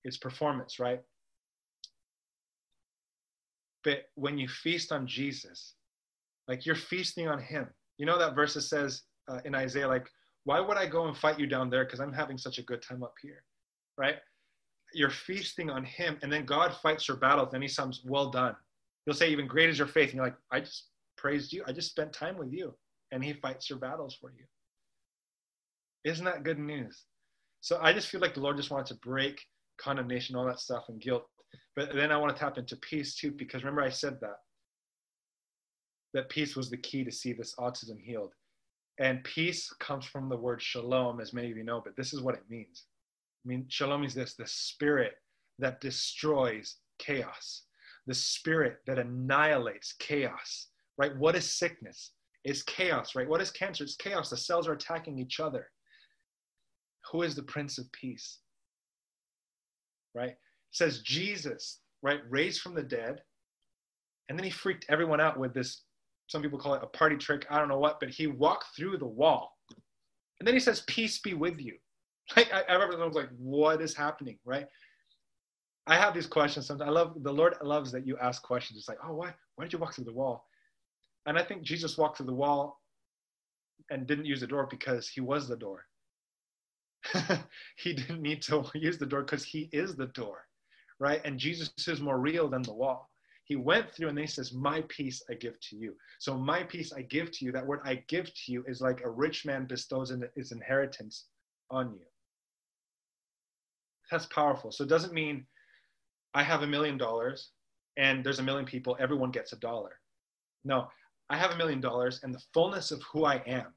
[0.06, 1.02] his performance, right?
[3.84, 5.74] But when you feast on Jesus,
[6.47, 7.67] like you're feasting on him.
[8.02, 10.08] You know that verse that says uh, in Isaiah, like,
[10.46, 11.86] why would I go and fight you down there?
[11.86, 13.44] Because I'm having such a good time up here,
[13.96, 14.16] right?
[14.94, 18.56] you're feasting on him and then god fights your battles and he says well done.
[19.06, 20.88] He'll say even great is your faith and you're like i just
[21.18, 21.64] praised you.
[21.68, 22.74] I just spent time with you
[23.12, 24.46] and he fights your battles for you.
[26.04, 27.06] Isn't that good news?
[27.62, 29.40] So i just feel like the lord just wanted to break
[29.80, 31.26] condemnation all that stuff and guilt.
[31.76, 34.38] But then i want to tap into peace too because remember i said that
[36.13, 38.34] that peace was the key to see this autism healed
[39.00, 42.21] and peace comes from the word shalom as many of you know but this is
[42.21, 42.86] what it means
[43.43, 45.13] I mean, shalom is this the spirit
[45.60, 47.63] that destroys chaos,
[48.06, 51.15] the spirit that annihilates chaos, right?
[51.17, 52.12] What is sickness?
[52.43, 53.28] It's chaos, right?
[53.28, 53.84] What is cancer?
[53.84, 54.30] It's chaos.
[54.30, 55.69] The cells are attacking each other.
[57.12, 58.39] Who is the Prince of Peace?
[60.13, 60.32] Right?
[60.32, 60.38] It
[60.71, 63.21] says Jesus, right, raised from the dead.
[64.30, 65.82] And then he freaked everyone out with this,
[66.32, 67.46] some people call it a party trick.
[67.52, 69.58] I don't know what, but he walked through the wall.
[70.39, 71.76] And then he says, Peace be with you.
[72.38, 74.67] Like I, I remember I was like, what is happening, right?
[75.88, 76.89] I have these questions sometimes.
[76.89, 78.80] I love the Lord loves that you ask questions.
[78.80, 80.48] It's like, oh, why why did you walk through the wall?
[81.28, 82.82] And I think Jesus walked through the wall
[83.91, 85.86] and didn't use the door because he was the door.
[87.78, 90.46] he didn't need to use the door because he is the door.
[91.00, 91.22] right?
[91.26, 93.11] And Jesus is more real than the wall.
[93.52, 95.94] He went through and then he says, My peace I give to you.
[96.20, 99.02] So, my peace I give to you, that word I give to you is like
[99.02, 101.26] a rich man bestows his inheritance
[101.70, 102.06] on you.
[104.10, 104.72] That's powerful.
[104.72, 105.46] So, it doesn't mean
[106.34, 107.50] I have a million dollars
[107.98, 110.00] and there's a million people, everyone gets a dollar.
[110.64, 110.88] No,
[111.30, 113.74] I have a million dollars and the fullness of who I am,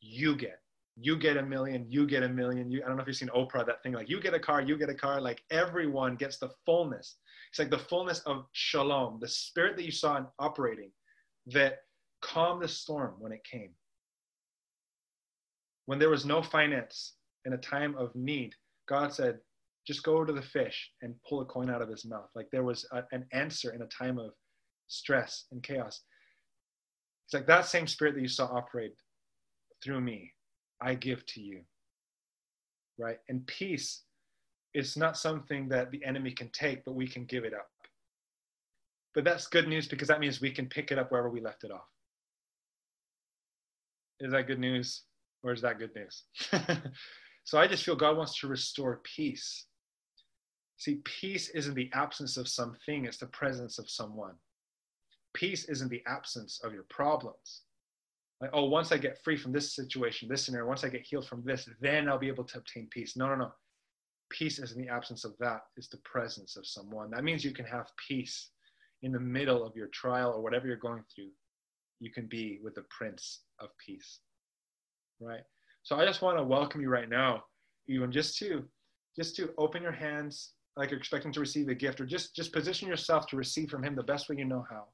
[0.00, 0.58] you get.
[1.00, 2.70] You get a million, you get a million.
[2.70, 4.60] You, I don't know if you've seen Oprah, that thing like you get a car,
[4.60, 5.20] you get a car.
[5.20, 7.16] Like everyone gets the fullness.
[7.50, 10.90] It's like the fullness of shalom, the spirit that you saw in operating
[11.46, 11.78] that
[12.20, 13.70] calmed the storm when it came.
[15.86, 18.54] When there was no finance in a time of need,
[18.88, 19.38] God said,
[19.86, 22.28] just go to the fish and pull a coin out of his mouth.
[22.34, 24.30] Like there was a, an answer in a time of
[24.86, 26.02] stress and chaos.
[27.26, 28.94] It's like that same spirit that you saw operate
[29.82, 30.32] through me,
[30.82, 31.60] I give to you.
[32.98, 33.18] Right?
[33.28, 34.02] And peace
[34.74, 37.68] is not something that the enemy can take, but we can give it up.
[39.14, 41.64] But that's good news because that means we can pick it up wherever we left
[41.64, 41.88] it off.
[44.20, 45.02] Is that good news
[45.42, 46.24] or is that good news?
[47.44, 49.66] so I just feel God wants to restore peace
[50.82, 54.34] See, peace isn't the absence of something, it's the presence of someone.
[55.32, 57.62] Peace isn't the absence of your problems.
[58.42, 61.28] Like, oh, once I get free from this situation, this scenario, once I get healed
[61.28, 63.16] from this, then I'll be able to obtain peace.
[63.16, 63.52] No, no, no.
[64.30, 67.10] Peace is in the absence of that, it's the presence of someone.
[67.12, 68.50] That means you can have peace
[69.02, 71.30] in the middle of your trial or whatever you're going through.
[72.00, 74.18] You can be with the Prince of Peace.
[75.20, 75.42] Right?
[75.84, 77.44] So I just want to welcome you right now,
[77.86, 78.64] even just to
[79.16, 82.52] just to open your hands like you're expecting to receive a gift or just just
[82.52, 84.86] position yourself to receive from him the best way you know how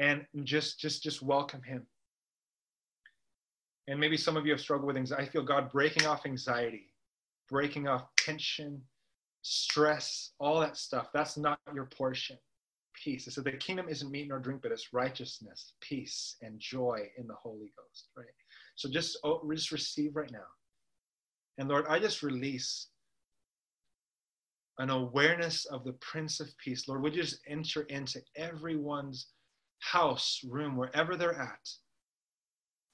[0.00, 1.86] and just just just welcome him.
[3.86, 6.92] And maybe some of you have struggled with anxiety i feel god breaking off anxiety
[7.48, 8.80] breaking off tension
[9.42, 11.08] stress all that stuff.
[11.14, 12.36] That's not your portion.
[12.94, 13.26] Peace.
[13.30, 17.34] So the kingdom isn't meat nor drink but it's righteousness peace and joy in the
[17.34, 18.08] holy ghost.
[18.16, 18.26] Right?
[18.74, 20.48] So just oh, just receive right now.
[21.58, 22.88] And lord i just release
[24.78, 26.88] an awareness of the Prince of Peace.
[26.88, 29.26] Lord, would you just enter into everyone's
[29.80, 31.68] house, room, wherever they're at?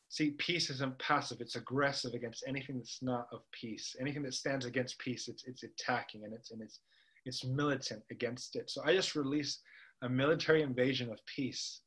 [0.09, 3.94] See, peace isn't passive, it's aggressive against anything that's not of peace.
[4.01, 6.81] Anything that stands against peace, it's, it's attacking and it's, and it's,
[7.25, 8.70] it's militant against it.
[8.70, 9.61] So I just release
[10.03, 11.81] a military invasion of peace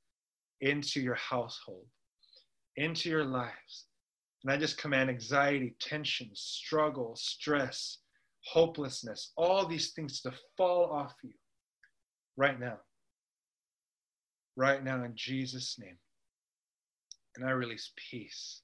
[0.61, 1.85] into your household,
[2.75, 3.85] into your lives.
[4.43, 7.99] And I just command anxiety, tension, struggle, stress,
[8.45, 11.33] hopelessness, all these things to fall off you
[12.37, 12.77] right now.
[14.59, 15.95] Right now, in Jesus' name.
[17.37, 18.61] And I release peace.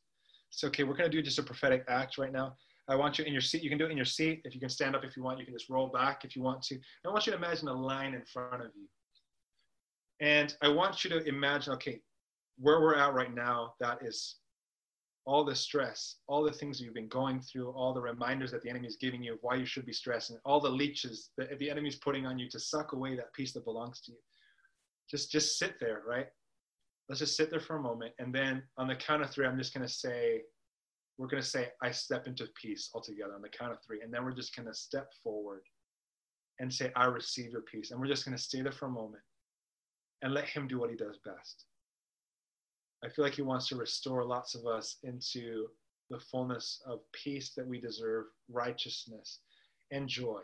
[0.52, 0.84] It's okay.
[0.84, 2.58] We're going to do just a prophetic act right now.
[2.90, 3.64] I want you in your seat.
[3.64, 4.42] You can do it in your seat.
[4.44, 6.42] If you can stand up if you want, you can just roll back if you
[6.42, 6.78] want to.
[7.06, 8.88] I want you to imagine a line in front of you.
[10.20, 12.02] And I want you to imagine, okay,
[12.58, 14.36] where we're at right now, that is
[15.26, 18.70] all the stress, all the things you've been going through, all the reminders that the
[18.70, 21.72] enemy is giving you of why you should be stressing, all the leeches that the
[21.72, 24.18] enemy is putting on you to suck away that peace that belongs to you.
[25.10, 26.28] Just just sit there, right?
[27.08, 28.14] Let's just sit there for a moment.
[28.20, 30.42] And then on the count of three, I'm just gonna say,
[31.18, 34.02] we're gonna say, I step into peace altogether on the count of three.
[34.02, 35.62] And then we're just gonna step forward
[36.60, 37.92] and say, I receive your peace.
[37.92, 39.24] And we're just gonna stay there for a moment
[40.22, 41.66] and let him do what he does best.
[43.04, 45.68] I feel like he wants to restore lots of us into
[46.10, 49.42] the fullness of peace that we deserve, righteousness,
[49.92, 50.42] and joy.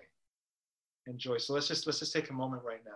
[1.07, 1.37] And joy.
[1.37, 2.91] So let's just let's just take a moment right now.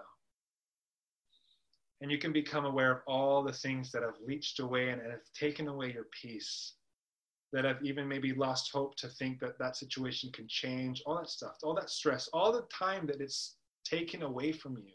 [2.02, 5.22] And you can become aware of all the things that have leached away and, have
[5.34, 6.74] taken away your peace,
[7.54, 11.30] that have even maybe lost hope to think that that situation can change, all that
[11.30, 13.56] stuff, all that stress, all the time that it's
[13.86, 14.94] taken away from you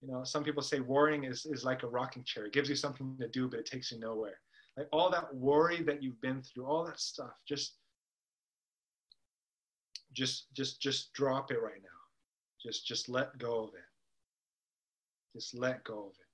[0.00, 2.46] you know, some people say worrying is, is like a rocking chair.
[2.46, 4.38] It gives you something to do, but it takes you nowhere.
[4.76, 7.74] Like all that worry that you've been through, all that stuff, just
[10.12, 11.88] just just just drop it right now.
[12.62, 13.89] Just just let go of it.
[15.34, 16.26] Just let go of it.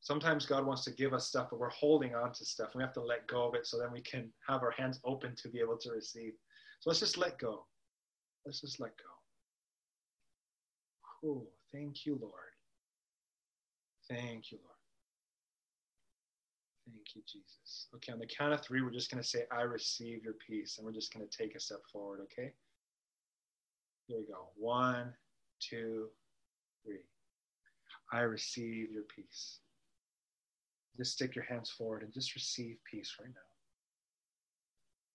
[0.00, 2.74] Sometimes God wants to give us stuff, but we're holding on to stuff.
[2.74, 5.34] We have to let go of it so then we can have our hands open
[5.36, 6.32] to be able to receive.
[6.80, 7.64] So let's just let go.
[8.44, 8.92] Let's just let
[11.22, 11.28] go.
[11.30, 12.32] Oh, Thank you, Lord.
[14.08, 14.76] Thank you, Lord.
[16.86, 17.88] Thank you, Jesus.
[17.96, 20.78] Okay, on the count of three, we're just going to say, I receive your peace.
[20.78, 22.52] And we're just going to take a step forward, okay?
[24.06, 24.50] Here we go.
[24.54, 25.14] One,
[25.58, 26.10] two,
[26.84, 27.00] three.
[28.12, 29.58] I receive your peace.
[30.96, 33.40] Just stick your hands forward and just receive peace right now.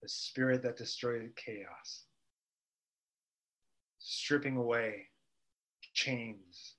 [0.02, 2.06] The spirit that destroyed chaos
[4.00, 5.08] stripping away
[5.94, 6.76] chains,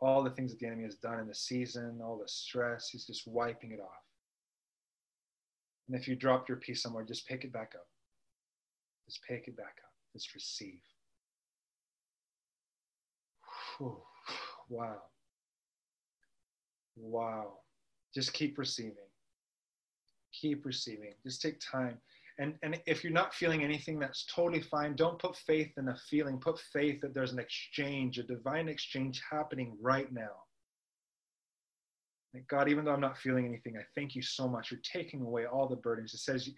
[0.00, 3.06] all the things that the enemy has done in the season, all the stress, he's
[3.06, 4.02] just wiping it off.
[5.88, 7.86] And if you drop your peace somewhere, just pick it back up.
[9.06, 9.92] Just pick it back up.
[10.12, 10.80] Just receive.
[13.78, 14.02] Whew.
[14.68, 15.02] Wow.
[16.96, 17.58] Wow.
[18.14, 18.96] Just keep receiving.
[20.32, 21.14] Keep receiving.
[21.24, 21.98] Just take time.
[22.38, 24.96] And, and if you're not feeling anything, that's totally fine.
[24.96, 26.38] Don't put faith in a feeling.
[26.38, 30.32] Put faith that there's an exchange, a divine exchange happening right now.
[32.32, 34.70] Like, God, even though I'm not feeling anything, I thank you so much.
[34.70, 36.14] You're taking away all the burdens.
[36.14, 36.48] It says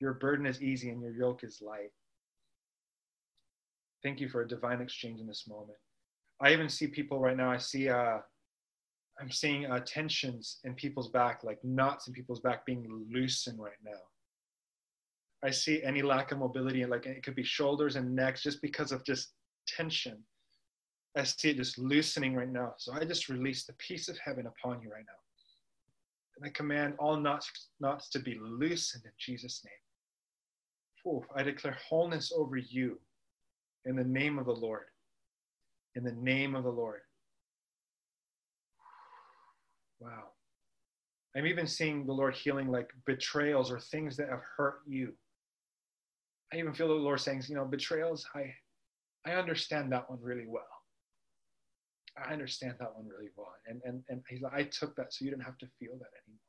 [0.00, 1.92] your burden is easy and your yoke is light.
[4.02, 5.78] Thank you for a divine exchange in this moment.
[6.40, 7.50] I even see people right now.
[7.50, 8.18] I see, uh,
[9.20, 13.72] I'm seeing uh, tensions in people's back, like knots in people's back being loosened right
[13.84, 14.00] now.
[15.42, 18.92] I see any lack of mobility, like it could be shoulders and necks, just because
[18.92, 19.32] of just
[19.66, 20.18] tension.
[21.16, 22.74] I see it just loosening right now.
[22.76, 25.20] So I just release the peace of heaven upon you right now.
[26.36, 31.14] And I command all knots, knots to be loosened in Jesus' name.
[31.14, 32.98] Ooh, I declare wholeness over you
[33.86, 34.86] in the name of the Lord
[35.96, 37.00] in the name of the Lord.
[39.98, 40.24] Wow.
[41.34, 45.12] I'm even seeing the Lord healing like betrayals or things that have hurt you.
[46.52, 48.54] I even feel the Lord saying, you know, betrayals, I
[49.26, 50.62] I understand that one really well.
[52.16, 53.52] I understand that one really well.
[53.66, 56.12] And and and he's like, I took that so you didn't have to feel that
[56.24, 56.40] anymore.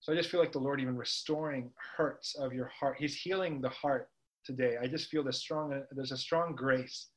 [0.00, 2.96] So I just feel like the Lord even restoring hurts of your heart.
[2.98, 4.08] He's healing the heart
[4.44, 4.76] today.
[4.80, 7.08] I just feel the strong there's a strong grace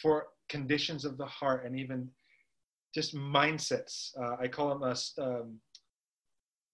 [0.00, 2.08] for conditions of the heart and even
[2.94, 4.10] just mindsets.
[4.20, 5.58] Uh, I call them uh, um,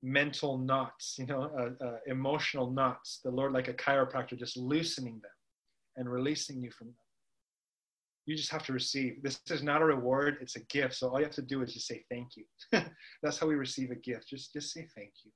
[0.02, 3.20] mental knots, you know, uh, uh, emotional knots.
[3.24, 5.30] The Lord, like a chiropractor, just loosening them
[5.96, 6.96] and releasing you from them.
[8.26, 9.22] You just have to receive.
[9.22, 10.94] This is not a reward; it's a gift.
[10.94, 12.44] So all you have to do is just say thank you.
[13.22, 14.28] That's how we receive a gift.
[14.28, 15.32] Just, just say thank you.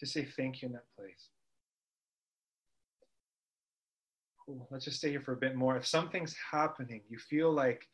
[0.00, 1.28] Just say thank you in that place.
[4.46, 4.66] Cool.
[4.70, 5.76] Let's just stay here for a bit more.
[5.76, 7.86] If something's happening, you feel like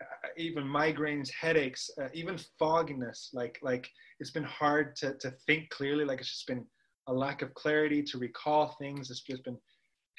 [0.00, 3.90] uh, even migraines, headaches, uh, even fogginess, like like
[4.20, 6.04] it's been hard to to think clearly.
[6.04, 6.64] Like it's just been
[7.08, 9.10] a lack of clarity to recall things.
[9.10, 9.58] It's just been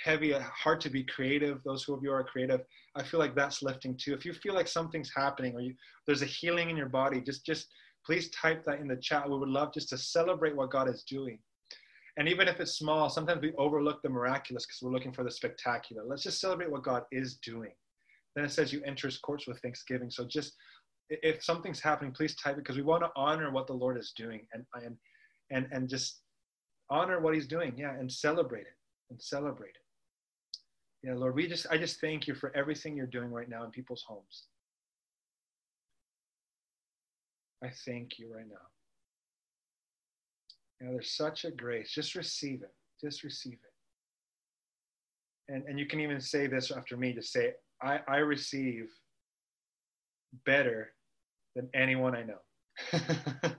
[0.04, 1.64] heavy, uh, hard to be creative.
[1.64, 2.62] Those who of you are creative,
[2.96, 4.14] I feel like that's lifting too.
[4.14, 5.74] If you feel like something's happening or you,
[6.06, 7.68] there's a healing in your body, just just
[8.06, 9.30] please type that in the chat.
[9.30, 11.40] We would love just to celebrate what God is doing.
[12.18, 15.32] And even if it's small, sometimes we overlook the miraculous because we're looking for the
[15.32, 16.04] spectacular.
[16.04, 17.72] Let's just celebrate what God is doing.
[18.36, 20.10] Then it says you enter his courts with thanksgiving.
[20.10, 20.54] So just
[21.10, 24.14] if something's happening, please type it because we want to honor what the Lord is
[24.16, 24.96] doing and and
[25.52, 26.22] and and just
[26.90, 27.74] honor what he's doing.
[27.78, 28.76] Yeah, and celebrate it.
[29.10, 31.08] And celebrate it.
[31.08, 33.72] Yeah, Lord, we just I just thank you for everything you're doing right now in
[33.72, 34.48] people's homes.
[37.64, 38.77] I thank you right now.
[40.80, 41.92] You know, there's such a grace.
[41.92, 42.74] Just receive it.
[43.04, 45.54] Just receive it.
[45.54, 47.14] And, and you can even say this after me.
[47.14, 48.90] Just say, I, I receive
[50.46, 50.94] better
[51.56, 52.40] than anyone I know.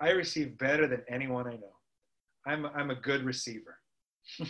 [0.00, 1.74] I receive better than anyone I know.
[2.46, 3.78] I'm, I'm a good receiver.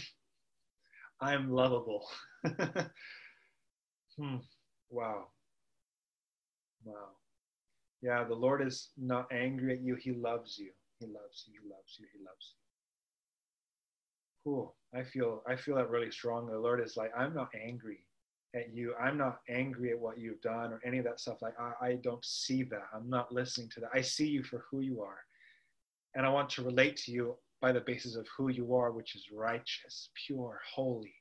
[1.21, 2.07] I'm lovable.
[4.19, 4.37] hmm.
[4.89, 5.27] Wow.
[6.85, 7.09] Wow.
[8.03, 9.97] Yeah, the Lord is not angry at you.
[9.97, 10.71] He loves you.
[11.01, 11.55] He loves you.
[11.63, 12.07] He loves you.
[12.13, 12.61] He loves you.
[14.45, 14.75] Cool.
[14.95, 16.47] I feel I feel that really strong.
[16.47, 18.05] The Lord is like, I'm not angry
[18.55, 18.95] at you.
[19.01, 21.41] I'm not angry at what you've done or any of that stuff.
[21.41, 22.85] Like I, I don't see that.
[22.95, 23.91] I'm not listening to that.
[23.95, 25.19] I see you for who you are.
[26.15, 29.15] And I want to relate to you by the basis of who you are, which
[29.15, 31.15] is righteous, pure, holy.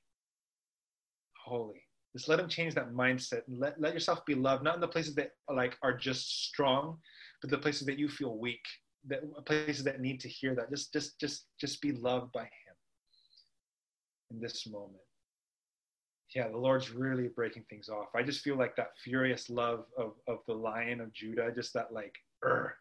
[1.45, 1.81] Holy.
[2.15, 4.87] Just let him change that mindset and let, let yourself be loved, not in the
[4.87, 6.97] places that like are just strong,
[7.41, 8.65] but the places that you feel weak
[9.07, 10.69] that places that need to hear that.
[10.69, 12.75] Just just just just be loved by him
[14.31, 15.03] in this moment.
[16.35, 18.09] Yeah, the Lord's really breaking things off.
[18.15, 21.91] I just feel like that furious love of of the lion of Judah, just that
[21.91, 22.13] like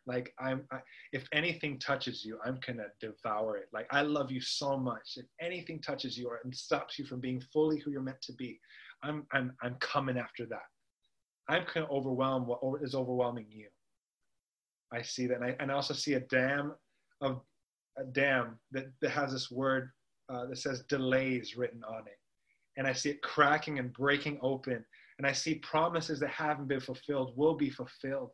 [0.07, 0.79] like I'm I,
[1.13, 3.69] if anything touches you, I'm gonna devour it.
[3.73, 5.15] Like I love you so much.
[5.17, 8.61] If anything touches you or stops you from being fully who you're meant to be,
[9.03, 10.67] I'm I'm I'm coming after that.
[11.49, 13.69] I'm gonna overwhelm what is overwhelming you.
[14.93, 15.37] I see that.
[15.37, 16.73] And I, and I also see a dam
[17.21, 17.41] of
[17.99, 19.91] a dam that, that has this word
[20.33, 22.19] uh, that says delays written on it.
[22.77, 24.85] And I see it cracking and breaking open.
[25.19, 28.31] And I see promises that haven't been fulfilled will be fulfilled.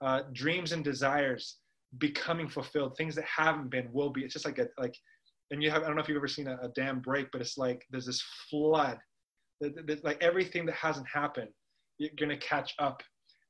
[0.00, 1.58] Uh, dreams and desires
[1.98, 2.96] becoming fulfilled.
[2.96, 4.22] Things that haven't been will be.
[4.22, 4.96] It's just like a, like,
[5.50, 7.40] and you have, I don't know if you've ever seen a, a dam break, but
[7.42, 8.98] it's like there's this flood
[9.60, 11.50] that like everything that hasn't happened,
[11.98, 13.02] you're going to catch up.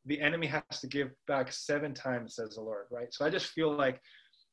[0.06, 3.12] The enemy has to give back seven times, says the Lord, right?
[3.12, 4.00] So I just feel like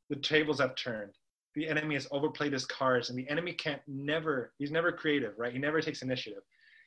[0.10, 1.12] the tables have turned.
[1.56, 5.52] The enemy has overplayed his cards, and the enemy can't never, he's never creative, right?
[5.52, 6.44] He never takes initiative.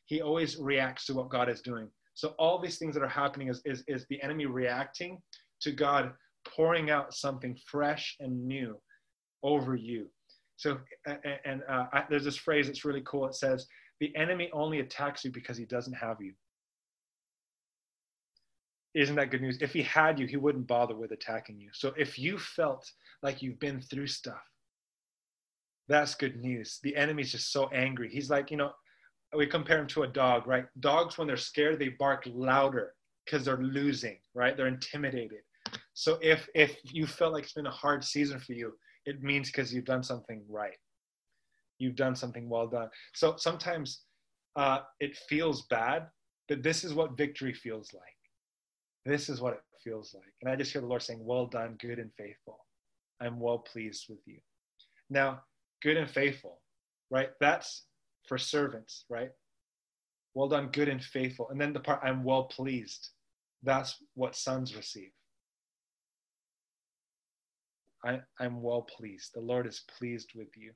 [0.06, 1.88] He always reacts to what God is doing.
[2.14, 5.20] So all these things that are happening is, is, is the enemy reacting
[5.60, 6.12] to God
[6.46, 8.78] pouring out something fresh and new
[9.42, 10.06] over you.
[10.56, 10.78] So,
[11.44, 13.26] and uh, I, there's this phrase that's really cool.
[13.26, 13.66] It says,
[14.00, 16.32] the enemy only attacks you because he doesn't have you.
[18.94, 19.58] Isn't that good news?
[19.60, 21.70] If he had you, he wouldn't bother with attacking you.
[21.72, 22.88] So if you felt
[23.22, 24.42] like you've been through stuff,
[25.88, 26.78] that's good news.
[26.82, 28.08] The enemy's just so angry.
[28.08, 28.70] He's like, you know,
[29.36, 30.66] we compare him to a dog, right?
[30.80, 32.92] Dogs, when they're scared, they bark louder
[33.24, 34.56] because they're losing, right?
[34.56, 35.40] They're intimidated.
[35.94, 38.74] So if if you felt like it's been a hard season for you,
[39.06, 40.76] it means because you've done something right
[41.78, 42.88] you've done something well done.
[43.14, 44.02] So sometimes
[44.56, 46.06] uh, it feels bad,
[46.48, 48.02] but this is what victory feels like.
[49.04, 50.32] This is what it feels like.
[50.40, 52.64] And I just hear the Lord saying, Well done, good and faithful.
[53.20, 54.38] I'm well pleased with you.
[55.10, 55.42] Now,
[55.82, 56.60] good and faithful,
[57.10, 57.30] right?
[57.40, 57.84] That's
[58.26, 59.30] for servants, right?
[60.34, 61.48] Well done, good and faithful.
[61.50, 63.10] And then the part, I'm well pleased.
[63.62, 65.10] That's what sons receive.
[68.04, 69.32] I, I'm well pleased.
[69.34, 70.72] The Lord is pleased with you.